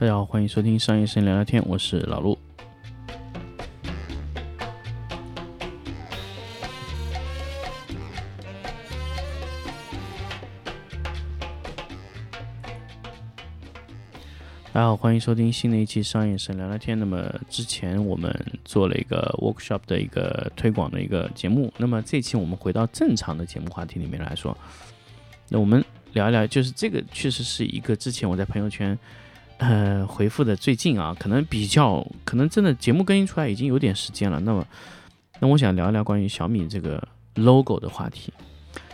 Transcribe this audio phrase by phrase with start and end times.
[0.00, 2.38] 大家好，欢迎收听商业生聊聊天，我是老陆。
[14.72, 16.96] 大家好，欢迎收听新的一期商业生聊聊天。
[16.96, 18.32] 那么之前我们
[18.64, 24.56] 做了一个 workshop 的一个推广的一个节目，那么这期我们回到正常的节目话题里面来说，
[25.48, 28.96] 那我们聊一聊，就是这个确实是一个之前我在朋友圈。
[29.58, 34.38] 呃，回复的最近啊，可能比较可能真的节目更新出来已经有点时间了。
[34.40, 34.64] 那么，
[35.40, 37.02] 那我想聊一聊关于小米这个
[37.34, 38.32] logo 的话题。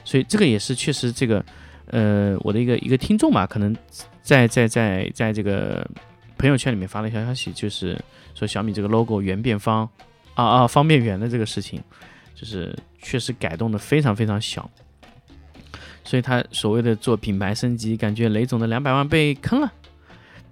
[0.04, 1.44] 所以这个也是确实这个
[1.86, 3.76] 呃我的一个一个听众吧，可能
[4.22, 5.86] 在在在在这个
[6.38, 7.98] 朋友圈里面发了一条消息，就是
[8.34, 9.88] 说小米这个 logo 圆变方
[10.34, 11.78] 啊啊方变圆的这个事情，
[12.34, 14.70] 就是确实改动的非常非常小。
[16.04, 19.70] 所以他所谓的做品牌升级，感觉雷总的两百万被坑了。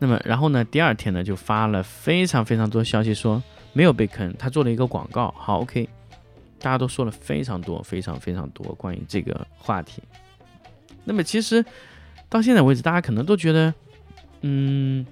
[0.02, 0.64] 那么，然后呢？
[0.64, 3.40] 第二天呢，就发了非常非常多消息，说
[3.72, 5.32] 没有被坑，他做了一个广告。
[5.38, 5.88] 好，OK，
[6.58, 10.02] 大家都说了非常多、非常非常多关于这个话题。
[11.04, 11.64] 那么，其实
[12.28, 13.72] 到现在为止，大家可能都觉得，
[14.40, 15.06] 嗯，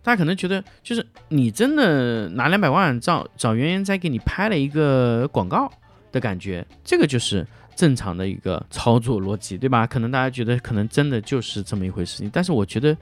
[0.00, 5.68] 大家可能觉得，就是你真的拿两百万找找袁研哉给你拍了一个广告
[6.12, 9.88] 的感觉，这个就是正常的一个操作逻辑，对吧？
[9.88, 12.96] 可能大家觉得，可能真的就是这么一回事情，但是我觉得。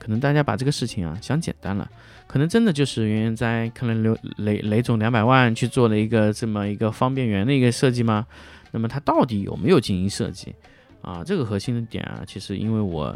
[0.00, 1.88] 可能大家把这个事情啊想简单了，
[2.26, 8.26] 可能真的就是袁元在坑了刘雷雷总两百万去做了一个这么一个方便圆的一个设计吗？
[8.72, 10.54] 那么他到底有没有进行设计
[11.02, 11.22] 啊？
[11.22, 13.14] 这个核心的点啊，其实因为我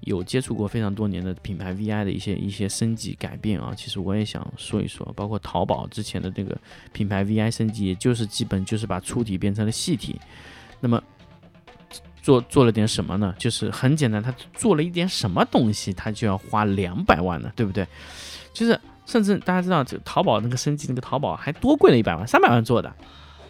[0.00, 6.58] 有接触过非常多年的品牌 VI 的一些一些升级改变啊，其实我也想说一说，包括淘宝之前的这个
[6.92, 10.20] 品牌 VI 升级，也就是基本就是把粗体变成了细体，
[10.80, 11.00] 那么。
[12.22, 13.34] 做做了点什么呢？
[13.36, 17.86] 就是很简单，他做了一点什么东西，他就要花两百万呢，对不对？
[18.54, 22.94] 就是甚至大家知道，这淘宝那个升级，那个淘宝还多贵了一百万，三百万做的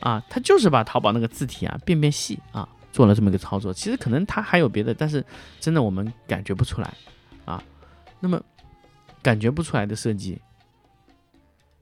[0.00, 3.72] 啊，他就是把淘宝那个字体啊变变细啊，做了这么一个操作。
[3.72, 5.24] 其实可能他还有别的，但是
[5.60, 6.94] 真的我们感觉不出来
[7.44, 7.62] 啊。
[8.20, 8.40] 那么
[9.20, 10.40] 感觉不出来的设计，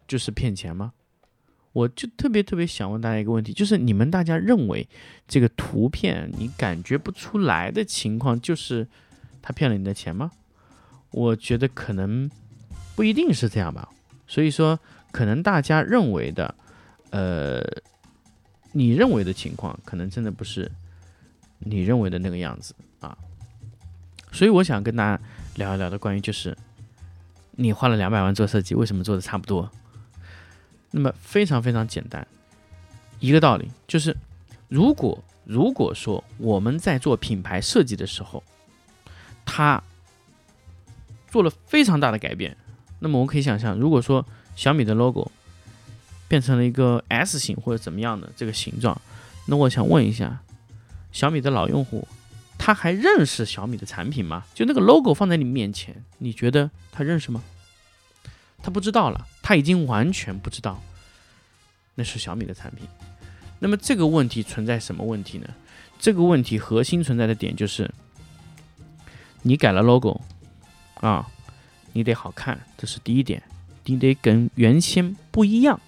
[0.08, 0.92] 就是骗钱吗？
[1.72, 4.88] 我就特别特别想问大家一个问题，就是你们大家认为
[5.28, 8.86] 这个图片你感觉不出来的情况，就是
[9.40, 10.32] 他骗了你的钱吗？
[11.12, 12.30] 我觉得可能
[12.94, 13.88] 不一定是这样吧。
[14.26, 14.78] 所以说，
[15.12, 16.54] 可能大家认为的，
[17.10, 17.62] 呃，
[18.72, 20.70] 你认为的情况，可能真的不是
[21.58, 23.16] 你认为的那个样子啊。
[24.32, 25.22] 所以我想跟大家
[25.56, 26.56] 聊一聊的关于，就是
[27.52, 29.70] 你花了两百万做设计，为什么做的差不多？
[30.90, 32.26] 那么非常非常简单，
[33.18, 34.16] 一个道理就是，
[34.68, 38.42] 如果如果说我们在做品牌设计的时候，
[39.44, 39.82] 它
[41.28, 42.56] 做了非常大的改变，
[42.98, 44.24] 那么我们可以想象，如果说
[44.56, 45.30] 小米的 logo
[46.28, 49.00] 变成了一个 S 型或者怎么样的这个形状，
[49.46, 50.40] 那我想问一下，
[51.12, 52.06] 小米的老用户
[52.58, 54.44] 他还认识小米的产品吗？
[54.54, 57.42] 就那个 logo 放在你面前，你觉得他认识吗？
[58.62, 60.80] 他不知道了，他已经完全不知道
[61.94, 62.86] 那是小米的产品。
[63.58, 65.48] 那么这个问题存在什么问题呢？
[65.98, 67.90] 这个问题核心存在的点就是，
[69.42, 70.18] 你改了 logo
[70.94, 71.26] 啊，
[71.92, 73.42] 你得好看，这是第一点，
[73.84, 75.78] 你得跟原先不一样，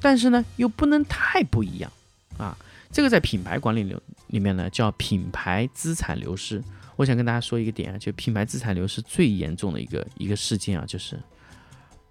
[0.00, 1.90] 但是呢又不能太不一样
[2.36, 2.56] 啊。
[2.92, 6.62] 这个在品牌管理流里面呢叫品牌资产流失。
[6.96, 11.18] 我想跟大家说一个点啊，就品牌资产流失最严重的一个一个事件啊，就是。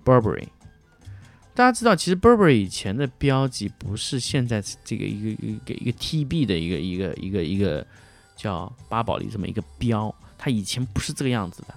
[0.06, 0.48] Burberry，
[1.56, 7.86] 大家知道，其实 Burberry 以前的标记不是现在这个一个一个一个 TB 的一个一个一个一个
[8.36, 11.74] 叫巴宝莉这么一个标，它以前不是这个样子的，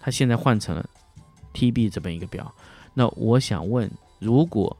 [0.00, 0.88] 它现在换成了
[1.52, 2.54] TB 这么一个标。
[2.94, 3.90] 那我想问，
[4.20, 4.76] 如果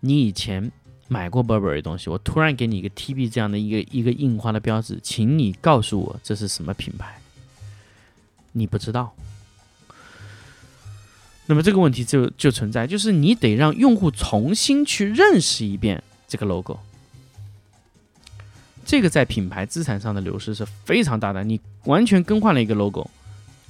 [0.00, 0.72] 你以前
[1.06, 7.20] 买过 Burberry 东西，我突然给你一个 TB 这样的一个一个印花的标志，请你告诉我这是什么品牌？
[8.52, 9.14] 你不知道。
[11.50, 16.78] 那么这个问题就就存在，就是你得让用户重新去认识一遍这个 logo，
[18.86, 21.42] 这个在品牌资产上的流失是非常大的。
[21.42, 23.10] 你完全更换了一个 logo，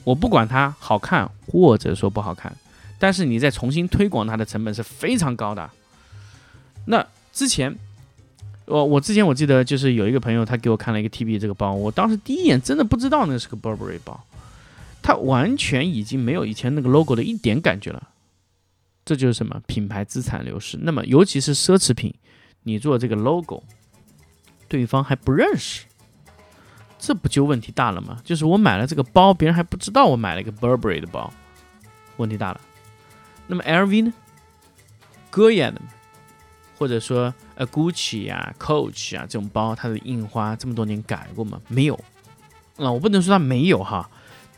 [0.05, 2.55] 我不管它好看或者说不好看，
[2.99, 5.71] 但是你再重新推广它的成本是非常高的。
[6.85, 7.75] 那之前，
[8.67, 14.23] 我我之前我记得就是有一个朋友他给我看了一个 TB 这个包，我当时第一眼真的不知道那是个 Burberry 包。
[15.11, 18.11] 它完全已经没有以前那个 logo 的一点感觉了，
[19.05, 20.79] 这就是什么品牌资产流失。
[20.83, 22.15] 那么，尤其是奢侈品，
[22.63, 23.65] 你做这个 logo，
[24.69, 25.85] 对方还不认识，
[26.97, 28.21] 这不就问题大了吗？
[28.23, 31.33] 就是我买了这个包，别人还不知道我买了一个 Burberry 的包，
[32.17, 32.61] 问题大了。
[33.49, 34.13] 那么 LV 呢？
[35.29, 35.81] 歌眼的，
[36.79, 41.61] 或者说呃 Gucci 呀、Coach 啊这种包，它的印花这么多年改过吗？
[41.67, 41.99] 没有。
[42.77, 44.09] 那我不能说它没有哈，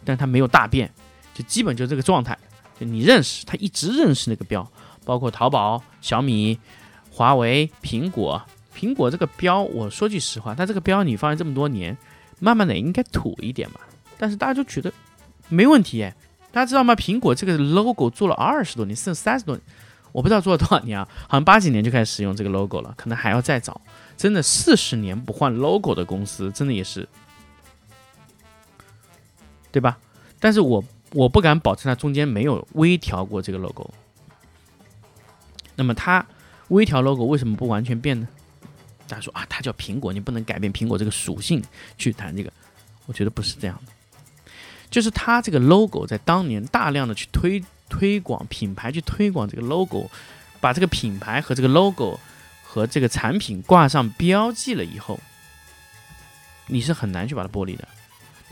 [0.05, 0.93] 但它没有大变，
[1.35, 2.37] 就基本就这个状态。
[2.79, 4.67] 就你认识，它一直认识那个标，
[5.05, 6.59] 包括淘宝、小米、
[7.11, 8.43] 华为、苹果。
[8.77, 11.97] 苹果这个标，我说句实话，它这个标你放了这么多年，
[12.41, 13.81] 慢慢的应该土一点吧。
[14.19, 14.93] 但是大家就觉得
[15.49, 16.11] 没问题。
[16.51, 16.95] 大家知道吗？
[16.95, 19.63] 苹果这个 logo 做了二十多年，甚至三十多年。
[20.13, 23.81] 我不知道做了多少年啊，好像八几年就开始使用这个 logo 了，可能还要再早。
[24.17, 27.09] 真的四十年不换 logo 的公司，真的也是，
[29.73, 29.99] 对吧？
[30.39, 33.91] 但是我我不敢保证它中间没有微调过这个 logo。
[35.75, 36.25] 那么它
[36.69, 38.29] 微调 logo 为什么不完全变呢？
[39.09, 41.61] 大家说啊，它叫苹果，你不能改变苹果这个属性
[41.99, 42.53] 去谈这个。
[43.07, 43.93] 我觉得不是这样的，
[44.91, 47.65] 就是它这个 logo 在当年大量的去推。
[47.89, 50.11] 推广品牌去推广这个 logo，
[50.63, 52.19] 把这个品牌和这个 logo
[52.65, 55.21] 和这个产品挂上标记了以后，
[56.69, 57.87] 你是很难去把它剥离的。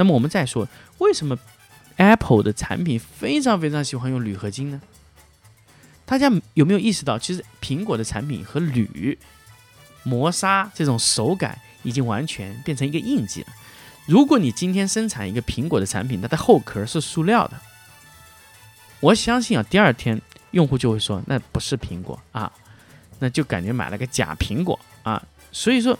[0.00, 0.66] 那么我们再说，
[0.96, 1.38] 为什么
[1.98, 4.80] Apple 的产品非常非常喜欢用铝合金呢？
[6.06, 9.18] 大家有没有意识到，其实苹果的产品和铝
[10.02, 13.48] 磨砂这种手感已经完全变成一个印记了。
[14.06, 17.60] 如果你今天生产一个苹果的产品，它的后壳是塑料的。
[19.00, 20.18] 我相信啊，第二天
[20.52, 22.50] 用户就会说那不是苹果啊，
[23.18, 25.22] 那就感觉买了个假苹果啊。
[25.52, 25.98] 所以说，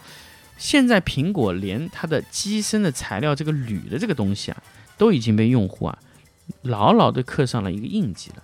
[0.60, 4.62] 现在苹果连它的机身的材料这个铝的这个东西啊，
[4.98, 5.98] 都已经被用户啊
[6.60, 8.42] 牢牢的刻上了一个印记了。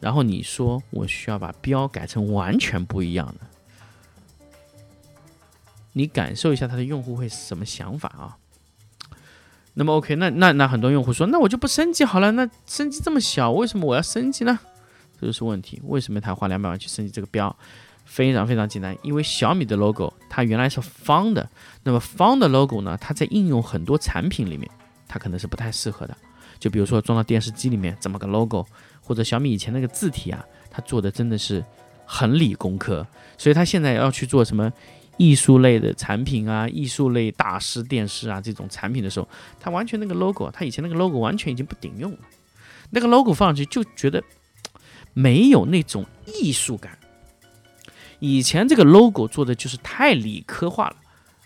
[0.00, 3.46] 然后你说我需要把标改成完全不一样的，
[5.92, 8.36] 你感受一下它的用户会是什么想法啊？
[9.74, 12.32] 那么 OK，那那那很多用户说，那我就不升级好了。
[12.32, 14.58] 那升级这么小，为什么我要升级呢？
[15.20, 15.80] 这就是问题。
[15.84, 17.56] 为什么他花两百万去升级这个标？
[18.04, 21.48] 非常非常简单，因为小米的 logo 它原来是方的，
[21.82, 24.70] 那么方的 logo 呢，它在应用很多产品里面，
[25.08, 26.16] 它可能是不太适合的。
[26.58, 28.66] 就比如说装到电视机里面怎么个 logo，
[29.00, 31.64] 或者小米以前那个字体啊，它做的真的是
[32.04, 33.06] 很理工科，
[33.36, 34.72] 所以它现在要去做什么？
[35.18, 39.28] 艺术类的产品啊，艺术类大师电视啊这种产品的时候，
[39.60, 42.18] 它完全那个 logo，它以前那个 logo 完全已经不顶用了。
[42.90, 44.24] 那个 logo 放上去就觉得
[45.12, 46.98] 没有那种艺术感。
[48.24, 50.96] 以前这个 logo 做的就是太理科化了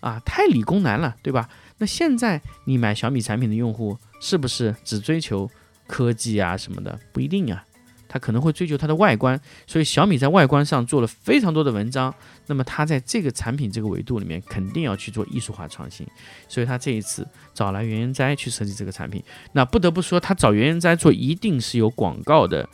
[0.01, 1.49] 啊，太理工男了，对吧？
[1.79, 5.51] 那现在你买小米产品的用户是不是只追求
[5.87, 6.99] 科技啊什么的？
[7.13, 7.65] 不一定啊。
[8.09, 12.15] 他可能会追求它的外观，所以小米在外观上做了非常多的文章。
[12.47, 16.07] 那么它在这个产品这个维度里面，肯定要去做艺术化创新。
[16.47, 22.69] 所以他这一次找来袁研哉去设计这个产品，那不得不说，他找袁研哉做一定是有广告的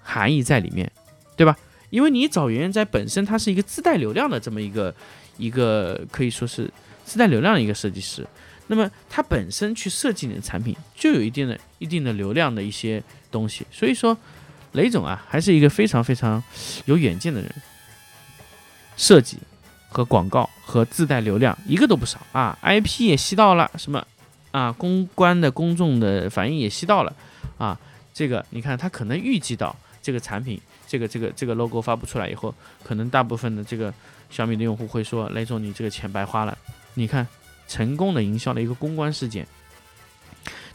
[0.00, 0.90] 含义在里面，
[1.36, 1.54] 对吧？
[1.90, 4.94] 因为你找袁研哉本身，他是一个自带流量的这么一个
[5.36, 6.70] 一个可以说是
[7.04, 8.26] 自带流量的一个设计师。
[8.66, 13.66] 那么他本身去设计你的产品，就有一定的一定的流量的一些东西。
[13.70, 14.16] 所以说。
[14.72, 16.44] 雷总啊，还是一个非常非常
[16.84, 17.50] 有远见的人，
[18.98, 19.38] 设计
[19.88, 24.06] 和广告和自带流量一个都不少啊，IP 也吸到了，什么
[24.50, 27.16] 啊，公关的公众的反应也吸到了
[27.56, 27.80] 啊，
[28.12, 32.52] 这个你看他可能预计到这个产品，这个这个这个 logo 发布出来以后，
[32.82, 33.94] 可能大部分的这个
[34.30, 36.56] 小米的用户会说，雷总你这个钱白花了，
[36.94, 37.24] 你看
[37.68, 39.46] 成功的营销的一个公关事件。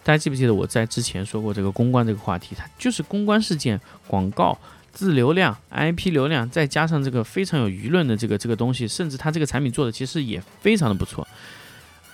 [0.03, 2.53] 大家记不记得我在之前说过这个公关这个话题？
[2.55, 4.57] 它就是公关事件、广告、
[4.91, 11.25] 自流量、IP 流量，再加上这个非常有舆论的这个这个东西，甚至它这个产品做的其实也非常的不错。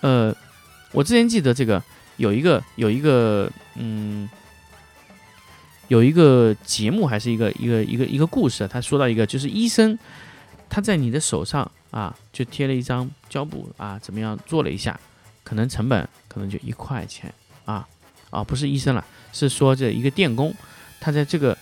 [0.01, 0.33] 呃，
[0.91, 1.83] 我之前记得这个
[2.17, 4.29] 有一个有一个嗯，
[5.89, 9.97] 有一个节目还是一个一个一个一个故事，他说到一个就是医生
[10.69, 14.97] 他在你的手上啊就贴了一张胶布啊，怎么样做了一下，
[15.43, 17.33] 可能成本可能就一块钱。
[17.65, 17.87] 啊，
[18.31, 20.53] 啊，不是医生了，是说这一个电工，
[20.99, 21.55] 他在这个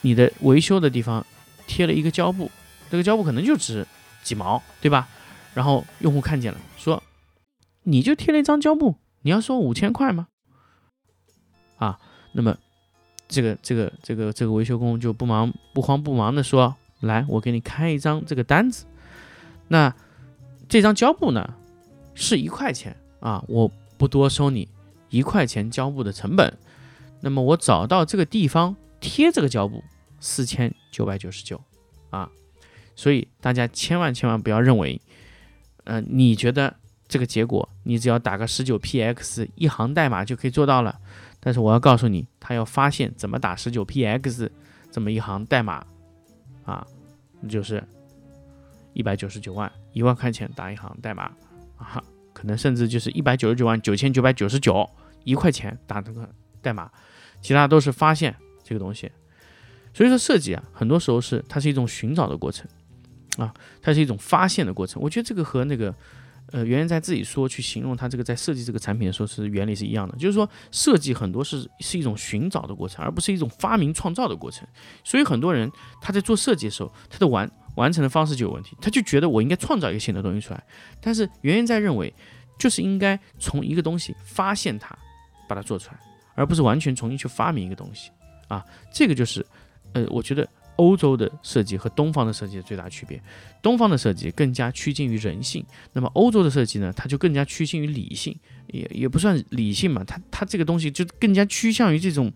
[0.00, 1.24] 你的维修的地方
[1.66, 2.50] 贴了一个胶布，
[2.90, 3.86] 这个胶布可能就值
[4.22, 5.08] 几毛，对吧？
[5.54, 7.02] 然后用户看见了，说
[7.82, 10.28] 你就贴了一张胶布，你要收五千块吗？
[11.76, 11.98] 啊，
[12.32, 12.56] 那么
[13.28, 18.86] 这个这个这个这个维修工就不忙不慌不忙的说，来，我给你开一张这个单子，
[19.68, 19.94] 那
[20.68, 21.54] 这张胶布呢
[22.14, 24.68] 是一块钱啊，我不多收你。
[25.10, 26.52] 一块钱胶布的成本，
[27.22, 29.82] 那么我找到这个地方贴这个胶布，
[30.20, 31.58] 四千九百九十九
[32.10, 32.28] 啊，
[32.94, 35.00] 所以大家千万千万不要认为，
[35.84, 36.76] 呃，你觉得
[37.08, 41.00] 这个结果你只要打个十九 px 一行代码就可以做到了。
[41.48, 44.50] 但是我要告诉你，他要发现怎么打十九 px
[44.90, 45.82] 这么一行代码
[46.66, 46.86] 啊，
[47.40, 47.82] 那就是
[48.92, 51.32] 一百九十九万一万块钱打一行代码
[51.78, 54.86] 啊，可能甚至就是一百九十九万九千九百九十九
[55.24, 56.28] 一块钱打这个
[56.60, 56.90] 代码，
[57.40, 59.10] 其他都是发现这个东西。
[59.94, 62.68] 所以说设计啊，很多时候是它是一种寻找的过程
[63.38, 65.02] 啊，它是一种发现的过程。
[65.02, 65.94] 我觉得这个和那个
[66.50, 74.66] 呃袁元在自己说去形容他这个在设计这个产品的时候是原理是一样的，就是说设计很多是是一种寻找的过程，而不是一种发明创造的过程。
[75.04, 80.64] 所以很多人他在做设计的时候，他的完完成的方式就有问题，他就觉得我应该创造一个新的东西出来。
[81.00, 82.12] 但是袁元在认为，
[82.58, 84.96] 就是应该从一个东西发现它，
[85.48, 86.00] 把它做出来，
[86.34, 88.10] 而不是完全重新去发明一个东西
[88.48, 89.44] 啊，这个就是。
[89.94, 90.46] 呃，我觉得
[90.78, 93.20] 欧洲的设计和东方的设计的最大区别，
[93.60, 98.34] 东方的设计更加趋近于人性，那么欧洲的设计呢，它就更加趋近于理性，
[98.68, 102.32] 也也不算理性嘛，它它这个东西就更加趋向于这种，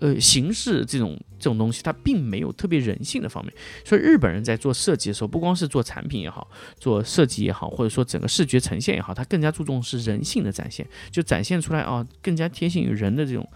[0.00, 3.54] 呃，形式这种这种东西，它并没有特别人性的方面。
[3.84, 13.46] 所以日本人在做设计的时候，不光是做产品也好，做设计也好，或者说整个视觉呈现也好，它更加注重是人性的展现，就展现出来啊，更加贴近于人的这种。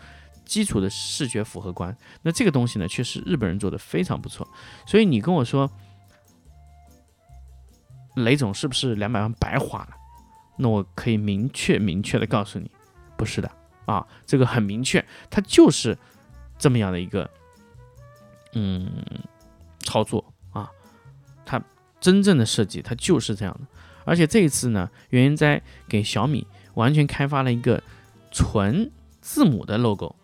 [0.44, 4.46] 基础的视觉符合观，那这个东西呢，确实日本人做的非常不错。
[4.86, 5.70] 所以你跟我说，
[8.16, 9.96] 雷总是不是两百万白花了？
[10.58, 12.70] 那我可以明确明确的告诉你，
[13.16, 13.50] 不是的
[13.86, 15.96] 啊，这个很明确，它就是
[16.58, 17.30] 这么样的一个
[18.52, 18.90] 嗯
[19.78, 20.22] 操作
[20.52, 20.70] 啊，
[21.46, 21.62] 它
[22.00, 23.60] 真正的设计它就是这样的。
[24.04, 27.82] 而且这一次呢，原因在给小米完全开发了一个
[28.30, 30.16] 纯字母的 logo。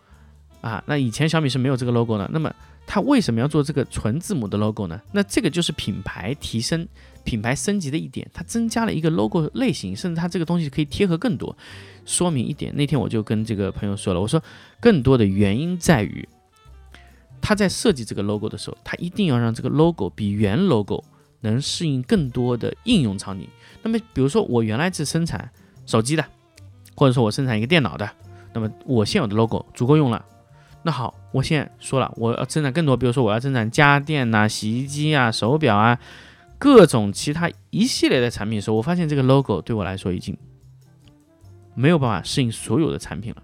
[0.61, 2.53] 啊，那以前小米是没有这个 logo 的，那么
[2.85, 4.99] 它为什么要做这个纯字母的 logo 呢？
[5.11, 6.87] 那这个就是品牌提升、
[7.23, 11.55] 品牌升级的一点，它增加了一个 logo 类型，甚至它这个东西可以贴合更多。
[12.05, 14.41] 说明一点，那天我就跟这个朋友说了，我说
[14.79, 16.27] 更多的原因在于，
[17.39, 21.03] 他在设计这个 logo 的时候，他一定要让这个 logo 比原 logo
[21.41, 23.47] 能适应更多的应用场景。
[23.81, 25.49] 那么比如说我原来是生产
[25.85, 26.25] 手机的，
[26.95, 28.09] 或者说我生产一个电脑的，
[28.53, 30.25] 那么我现有的 logo 足够用了。
[30.81, 35.99] 那好，我现在说了，我要生产更多，比如说我要生产家电呐、洗衣机啊、手表啊，
[36.57, 40.37] 各种其他一系列的产品的时候，我发现这个 logo 对我来说已经
[41.75, 43.43] 没有办法适应所有的产品了。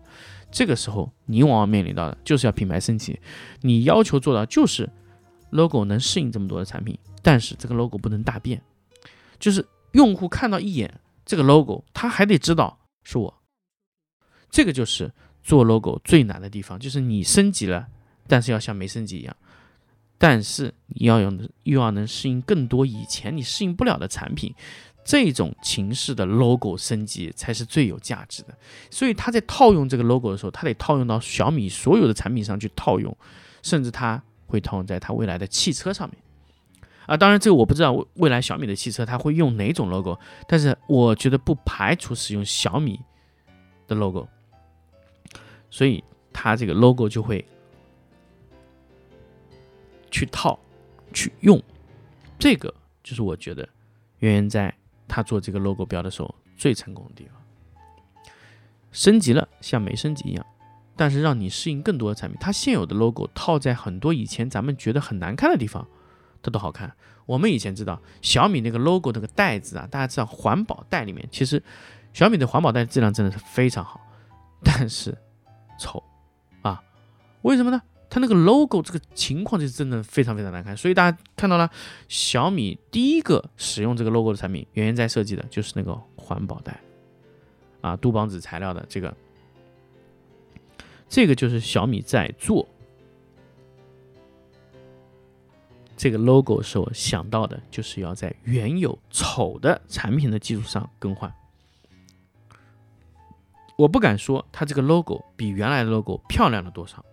[0.49, 3.19] 这个时候，你往往面临到的就是要品牌升级，
[3.59, 4.89] 你要求做到就是
[5.49, 8.61] logo 能适应这么多的产品，但是这个 logo 不能大变，
[9.37, 13.41] 就是用户看到一眼这个 logo，他还得知道是我，
[14.49, 15.11] 这个就是。
[15.45, 17.85] 做 logo 最难的地方就是你升级了，
[18.27, 19.35] 但是要像没升级一样，
[20.17, 24.51] 但是你要用又要能适应更多以前你适应不了的产品，
[25.05, 28.57] 这种形式的 logo 升级才是最有价值的。
[28.89, 33.15] 所以他在套用这个 logo 的时候，他得套用到小米所有的产品上去套用，
[33.61, 36.17] 甚至他会套用在他未来的汽车上面。
[37.05, 42.99] 啊，当然这个我不知道未未来小米的汽车它会用哪种 logo，但是我觉得不排除使用小米
[43.87, 44.27] 的 logo。
[45.69, 47.45] 所以它这个 logo 就会
[50.11, 50.59] 去套、
[51.13, 51.61] 去用，
[52.39, 53.67] 这个就是我觉得
[54.19, 54.73] 圆圆在
[55.07, 57.41] 他做这个 logo 标的时候最成功的地方。
[58.91, 60.45] 升级了像没升级一样，
[60.95, 62.37] 但是让你适应更多的产品。
[62.39, 65.85] 它现有的 logo 套在很多以前咱们觉得很难看的地方，
[66.41, 66.95] 它都好看。
[67.25, 71.61] 我们以前知道小米那个 logo 那个袋子啊，大家知道环保袋里面，其实
[72.13, 73.99] 小米的环保袋质量真的是非常好，
[74.63, 75.17] 但是。
[75.79, 76.03] 丑
[76.61, 76.81] 啊！
[77.41, 77.81] 为什么呢？
[78.09, 80.77] 它那个 logo 这个情况就是真的非常非常难看。
[80.77, 81.69] 所以大家看到了，
[82.07, 86.79] 小米第一个使用这个 logo 的产品，原因在设计的就是那个环保袋
[87.81, 89.13] 啊，杜邦纸材料的这个，
[91.09, 92.65] 这个就是小米在做
[95.97, 101.33] 这个 logo 时候想到的，就是要在原有丑的产品的基础上更换。
[103.77, 107.03] 我不敢说它这个 logo 比原来的 logo 漂亮了多少，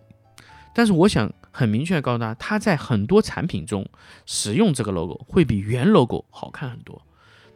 [0.73, 3.85] 但是我想很明确的告诉大家，它在很多产品中
[4.25, 7.01] 使用这个 logo 会比原 logo 好看很多，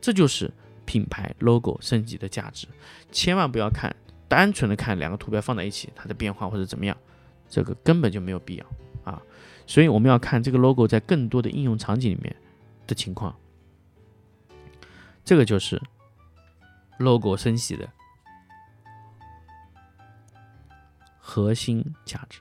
[0.02, 0.52] 这就是
[0.86, 2.68] 品牌 logo 升级的价值。
[3.12, 3.96] 千万不要看
[4.28, 6.96] 单纯的看两个图标放在一起它的变化或者怎么样，
[7.50, 8.66] 这个根本就没有必要
[9.04, 9.22] 啊。
[9.66, 12.36] 所以我们要看这个 logo 在更多的应用场景里面
[12.86, 13.34] 的情况，
[15.24, 15.82] 这个就是
[17.00, 17.88] logo 升级的。
[21.30, 22.40] 核心价值，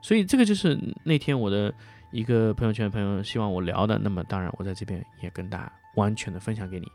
[0.00, 1.74] 所以这个就是那天我的
[2.12, 3.98] 一个朋友圈的朋友希望我聊的。
[3.98, 6.86] 那么当然，我在这边也跟大家完全的分享给你。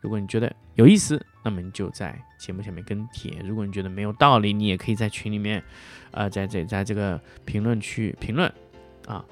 [0.00, 5.60] 如果你觉得有意思，那么你就在节目下面跟帖；如果你觉得没有道理，你也可以在群里面，
[6.12, 8.48] 呃，在在在这个评论区评论
[9.08, 9.24] 啊。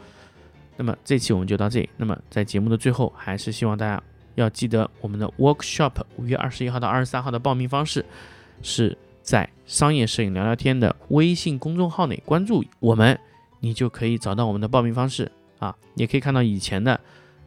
[0.76, 1.88] 那么这期我们就到这里。
[1.97, 4.02] 那么在节目的最后，还是希望大家
[4.35, 8.04] 要记得我们的 workshop 五月二十一号到二十三号的报名方式
[8.61, 8.97] 是
[9.31, 13.17] 在商业摄影聊聊天的微信公众号内关注我们，
[13.61, 17.01] 你就可以找到我们的报名方式啊，也可以看到以前的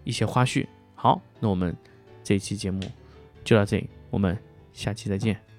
[0.05, 0.65] 一些花絮。
[0.95, 1.75] 好，那我们
[2.23, 2.79] 这期节目。
[3.43, 4.37] 就到这里，我们
[4.71, 5.52] 下期再见。